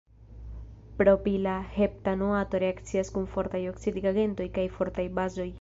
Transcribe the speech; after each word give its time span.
Propila 1.01 1.53
heptanoato 1.75 2.63
reakcias 2.65 3.13
kun 3.19 3.29
fortaj 3.37 3.65
oksidigagentoj 3.77 4.53
kaj 4.61 4.69
fortaj 4.81 5.11
bazoj. 5.21 5.49